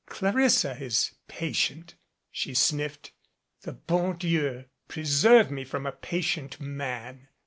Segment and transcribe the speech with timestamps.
[0.07, 1.93] "Clarissa is patient,"
[2.31, 3.11] she sniffed.
[3.61, 7.27] "The bon Dieu pre serve me from the patient man."